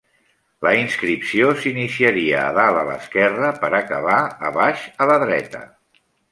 [0.67, 4.19] La inscripció s'iniciaria a dalt a l'esquerra per acabar
[4.51, 5.67] a baix a la dreta.